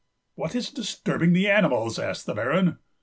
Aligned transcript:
"What 0.33 0.55
is 0.55 0.71
disturbing 0.71 1.33
the 1.33 1.47
animals?" 1.47 1.99
asked 1.99 2.25
the 2.25 2.33
Baron. 2.33 2.79